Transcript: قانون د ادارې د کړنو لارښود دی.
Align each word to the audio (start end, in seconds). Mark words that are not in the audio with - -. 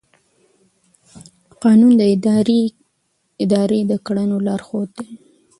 قانون 1.63 1.93
د 1.97 2.01
ادارې 3.45 3.79
د 3.89 3.93
کړنو 4.05 4.37
لارښود 4.45 4.89
دی. 4.99 5.09